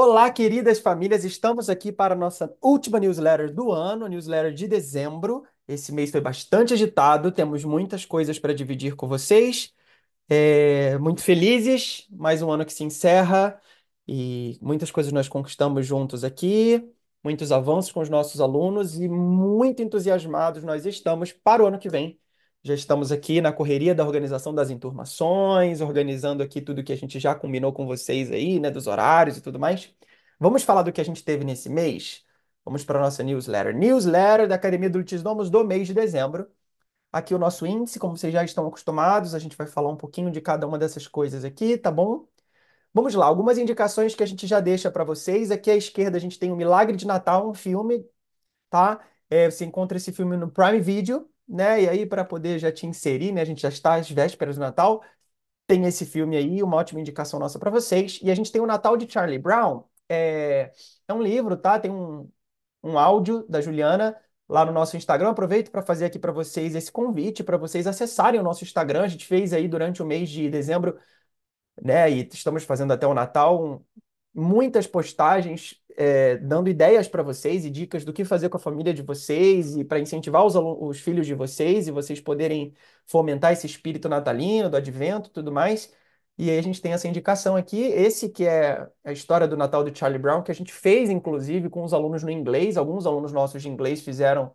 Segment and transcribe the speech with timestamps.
[0.00, 5.44] Olá, queridas famílias, estamos aqui para a nossa última newsletter do ano, newsletter de dezembro.
[5.66, 9.74] Esse mês foi bastante agitado, temos muitas coisas para dividir com vocês.
[10.28, 13.60] É, muito felizes, mais um ano que se encerra
[14.06, 16.88] e muitas coisas nós conquistamos juntos aqui,
[17.24, 21.88] muitos avanços com os nossos alunos e muito entusiasmados nós estamos para o ano que
[21.88, 22.20] vem.
[22.62, 27.18] Já estamos aqui na correria da organização das enturmações, organizando aqui tudo que a gente
[27.18, 29.94] já combinou com vocês aí, né, dos horários e tudo mais.
[30.38, 32.24] Vamos falar do que a gente teve nesse mês?
[32.64, 33.74] Vamos para a nossa newsletter.
[33.76, 36.50] Newsletter da Academia do Litisnomos do mês de dezembro.
[37.12, 40.30] Aqui o nosso índice, como vocês já estão acostumados, a gente vai falar um pouquinho
[40.30, 42.28] de cada uma dessas coisas aqui, tá bom?
[42.94, 45.50] Vamos lá, algumas indicações que a gente já deixa para vocês.
[45.50, 48.04] Aqui à esquerda a gente tem o Milagre de Natal, um filme,
[48.70, 49.00] tá?
[49.30, 51.82] É, você encontra esse filme no Prime Video, né?
[51.84, 53.40] E aí, para poder já te inserir, né?
[53.40, 55.02] A gente já está às vésperas do Natal.
[55.66, 58.20] Tem esse filme aí, uma ótima indicação nossa para vocês.
[58.22, 59.84] E a gente tem o Natal de Charlie Brown.
[60.08, 60.72] É,
[61.08, 61.78] é um livro, tá?
[61.78, 62.30] Tem um,
[62.82, 64.16] um áudio da Juliana
[64.48, 65.30] lá no nosso Instagram.
[65.30, 69.04] Aproveito para fazer aqui para vocês esse convite para vocês acessarem o nosso Instagram.
[69.04, 70.98] A gente fez aí durante o mês de dezembro,
[71.82, 72.10] né?
[72.10, 73.84] E estamos fazendo até o Natal um,
[74.34, 78.94] muitas postagens é, dando ideias para vocês e dicas do que fazer com a família
[78.94, 82.72] de vocês e para incentivar os, os filhos de vocês e vocês poderem
[83.04, 85.92] fomentar esse espírito natalino, do advento, tudo mais.
[86.38, 89.82] E aí a gente tem essa indicação aqui, esse que é a história do Natal
[89.82, 92.76] de Charlie Brown, que a gente fez, inclusive, com os alunos no inglês.
[92.76, 94.54] Alguns alunos nossos de inglês fizeram,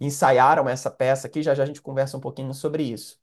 [0.00, 3.20] ensaiaram essa peça aqui, já já a gente conversa um pouquinho sobre isso.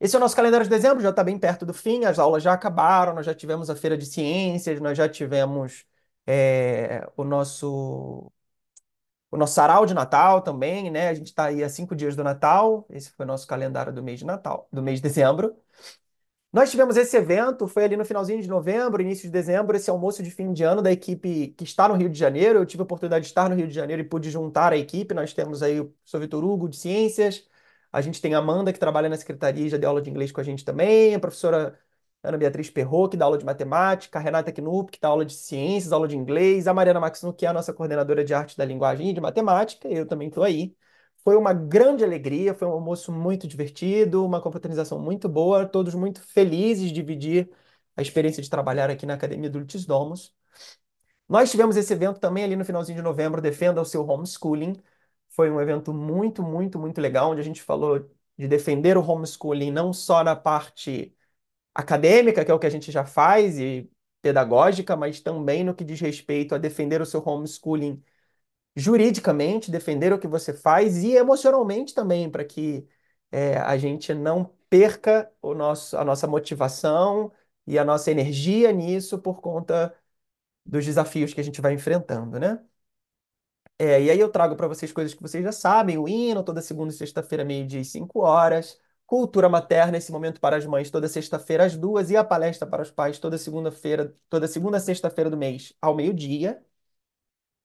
[0.00, 2.42] Esse é o nosso calendário de dezembro, já está bem perto do fim, as aulas
[2.42, 5.86] já acabaram, nós já tivemos a feira de ciências, nós já tivemos
[6.26, 8.32] é, o nosso
[9.30, 11.08] o nosso sarau de Natal também, né?
[11.08, 12.86] A gente está aí a cinco dias do Natal.
[12.88, 15.56] Esse foi o nosso calendário do mês de Natal, do mês de dezembro.
[16.52, 20.22] Nós tivemos esse evento, foi ali no finalzinho de novembro, início de dezembro, esse almoço
[20.22, 22.60] de fim de ano da equipe que está no Rio de Janeiro.
[22.60, 25.12] Eu tive a oportunidade de estar no Rio de Janeiro e pude juntar a equipe.
[25.14, 27.44] Nós temos aí o professor Vitor Hugo, de Ciências,
[27.92, 30.30] a gente tem a Amanda, que trabalha na secretaria e já deu aula de inglês
[30.32, 31.78] com a gente também, a professora
[32.24, 35.34] Ana Beatriz Perro, que dá aula de matemática, a Renata Knupp, que dá aula de
[35.34, 38.64] ciências, aula de inglês, a Mariana Maxino, que é a nossa coordenadora de arte da
[38.64, 40.74] linguagem e de matemática, eu também estou aí.
[41.22, 46.20] Foi uma grande alegria, foi um almoço muito divertido, uma confraternização muito boa, todos muito
[46.22, 47.50] felizes de dividir
[47.96, 50.34] a experiência de trabalhar aqui na Academia do Litis Domus.
[51.28, 54.74] Nós tivemos esse evento também ali no finalzinho de novembro, Defenda o seu homeschooling.
[55.30, 57.98] Foi um evento muito, muito, muito legal, onde a gente falou
[58.36, 61.14] de defender o homeschooling não só na parte
[61.74, 63.90] acadêmica, que é o que a gente já faz, e
[64.22, 68.02] pedagógica, mas também no que diz respeito a defender o seu homeschooling
[68.76, 72.86] juridicamente, defender o que você faz e emocionalmente também, para que
[73.30, 77.32] é, a gente não perca o nosso, a nossa motivação
[77.66, 79.94] e a nossa energia nisso por conta
[80.66, 82.60] dos desafios que a gente vai enfrentando, né?
[83.78, 86.62] É, e aí eu trago para vocês coisas que vocês já sabem, o hino toda
[86.62, 88.80] segunda e sexta-feira, meio-dia e cinco horas,
[89.14, 92.82] cultura materna, esse momento para as mães, toda sexta-feira às duas, e a palestra para
[92.82, 96.60] os pais toda segunda-feira, toda segunda sexta-feira do mês, ao meio-dia.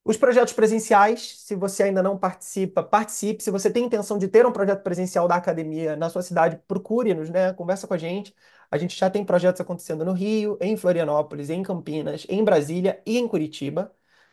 [0.03, 3.43] Os projetos presenciais, se você ainda não participa, participe.
[3.43, 7.29] Se você tem intenção de ter um projeto presencial da academia na sua cidade, procure-nos,
[7.29, 7.53] né?
[7.53, 8.33] Conversa com a gente.
[8.71, 13.17] A gente já tem projetos acontecendo no Rio, em Florianópolis, em Campinas, em Brasília e
[13.17, 13.91] em Curitiba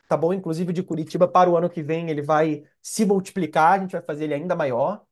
[0.08, 0.32] tá bom?
[0.32, 4.02] Inclusive de Curitiba para o ano que vem ele vai se multiplicar, a gente vai
[4.02, 5.04] fazer ele ainda maior.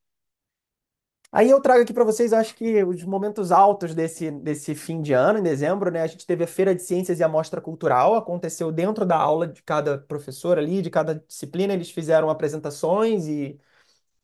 [1.36, 5.12] Aí eu trago aqui para vocês, acho que os momentos altos desse, desse fim de
[5.12, 6.00] ano, em dezembro, né?
[6.02, 9.48] A gente teve a Feira de Ciências e a Mostra Cultural, aconteceu dentro da aula
[9.48, 13.58] de cada professor ali, de cada disciplina, eles fizeram apresentações e,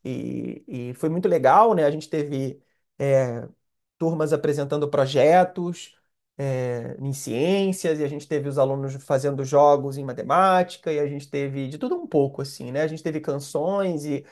[0.05, 1.85] e, e foi muito legal, né?
[1.85, 2.63] A gente teve
[2.99, 3.49] é,
[3.99, 5.97] turmas apresentando projetos,
[6.39, 11.07] é, em ciências, e a gente teve os alunos fazendo jogos em matemática, e a
[11.07, 12.83] gente teve de tudo um pouco, assim, né?
[12.83, 14.25] A gente teve canções e,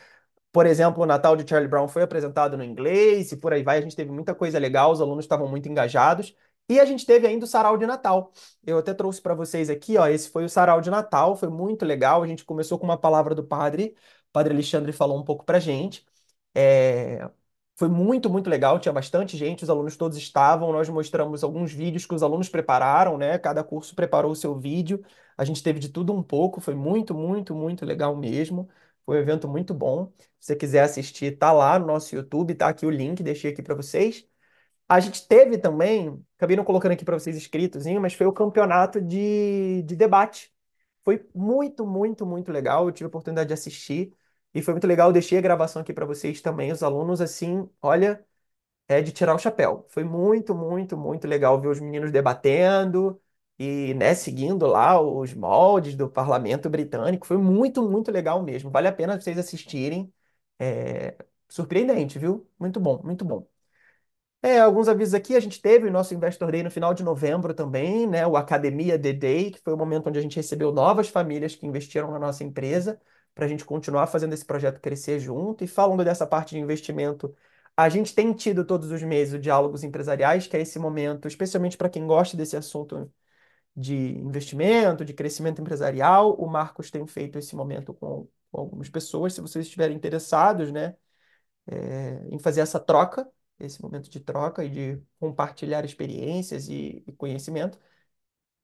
[0.52, 3.78] por exemplo, o Natal de Charlie Brown foi apresentado no inglês, e por aí vai,
[3.78, 6.34] a gente teve muita coisa legal, os alunos estavam muito engajados.
[6.68, 8.30] E a gente teve ainda o sarau de Natal.
[8.66, 11.84] Eu até trouxe para vocês aqui, ó, esse foi o sarau de Natal, foi muito
[11.84, 12.22] legal.
[12.22, 13.94] A gente começou com uma palavra do padre,
[14.28, 16.04] o padre Alexandre falou um pouco pra gente.
[16.54, 17.28] É,
[17.76, 20.72] foi muito, muito legal, tinha bastante gente, os alunos todos estavam.
[20.72, 23.38] Nós mostramos alguns vídeos que os alunos prepararam, né?
[23.38, 25.02] Cada curso preparou o seu vídeo.
[25.36, 28.68] A gente teve de tudo um pouco, foi muito, muito, muito legal mesmo.
[29.08, 30.12] Foi um evento muito bom.
[30.38, 33.62] Se você quiser assistir, tá lá no nosso YouTube, tá aqui o link, deixei aqui
[33.62, 34.26] para vocês.
[34.88, 39.00] A gente teve também, acabei não colocando aqui para vocês escritos, mas foi o campeonato
[39.00, 40.52] de, de debate.
[41.04, 42.86] Foi muito, muito, muito legal.
[42.86, 44.14] Eu tive a oportunidade de assistir.
[44.54, 46.72] E foi muito legal, eu deixei a gravação aqui para vocês também.
[46.72, 48.24] Os alunos, assim, olha,
[48.88, 49.86] é de tirar o chapéu.
[49.90, 53.20] Foi muito, muito, muito legal ver os meninos debatendo.
[53.58, 57.26] E, né, seguindo lá os moldes do parlamento britânico.
[57.26, 58.70] Foi muito, muito legal mesmo.
[58.70, 60.12] Vale a pena vocês assistirem.
[60.58, 61.16] É,
[61.48, 62.48] surpreendente, viu?
[62.58, 63.46] Muito bom, muito bom.
[64.40, 67.52] É, alguns avisos aqui, a gente teve o nosso Investor Day no final de novembro
[67.52, 68.24] também, né?
[68.26, 71.66] O Academia The Day, que foi o momento onde a gente recebeu novas famílias que
[71.66, 73.00] investiram na nossa empresa,
[73.34, 75.64] para a gente continuar fazendo esse projeto crescer junto.
[75.64, 77.34] E falando dessa parte de investimento,
[77.76, 81.76] a gente tem tido todos os meses o Diálogos Empresariais, que é esse momento, especialmente
[81.76, 83.10] para quem gosta desse assunto
[83.78, 86.34] de investimento, de crescimento empresarial.
[86.34, 89.34] O Marcos tem feito esse momento com, com algumas pessoas.
[89.34, 90.96] Se vocês estiverem interessados, né,
[91.66, 93.28] é, em fazer essa troca,
[93.60, 97.78] esse momento de troca e de compartilhar experiências e, e conhecimento,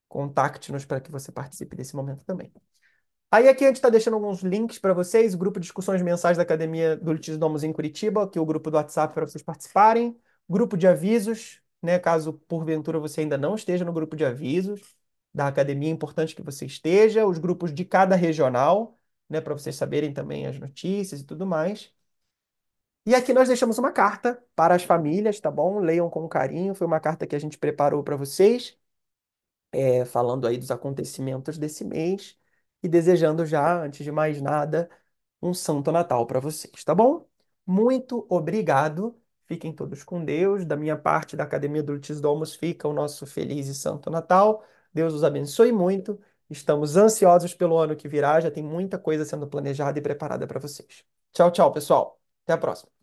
[0.08, 2.52] contacte-nos para que você participe desse momento também.
[3.31, 6.37] Aí aqui a gente está deixando alguns links para vocês, o grupo de discussões mensais
[6.37, 9.43] da Academia do Litígio Domus em Curitiba, que é o grupo do WhatsApp para vocês
[9.43, 10.16] participarem,
[10.49, 14.96] grupo de avisos, né, caso porventura você ainda não esteja no grupo de avisos
[15.34, 18.98] da academia, é importante que você esteja, os grupos de cada regional,
[19.28, 21.92] né, para vocês saberem também as notícias e tudo mais.
[23.06, 25.78] E aqui nós deixamos uma carta para as famílias, tá bom?
[25.78, 26.75] Leiam com carinho.
[26.75, 28.78] Foi uma carta que a gente preparou para vocês,
[29.72, 32.38] é, falando aí dos acontecimentos desse mês
[32.82, 34.90] e desejando já, antes de mais nada,
[35.42, 37.28] um Santo Natal para vocês, tá bom?
[37.66, 39.20] Muito obrigado.
[39.46, 40.64] Fiquem todos com Deus.
[40.64, 44.64] Da minha parte, da Academia do Litis Domus, fica o nosso feliz e Santo Natal.
[44.94, 46.20] Deus os abençoe muito.
[46.50, 48.41] Estamos ansiosos pelo ano que virá.
[48.41, 51.05] Já tem muita coisa sendo planejada e preparada para vocês.
[51.32, 52.20] Tchau, tchau, pessoal.
[52.44, 52.94] Até a próxima.